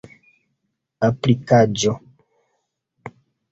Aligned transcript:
aplikaĵo 1.07 1.93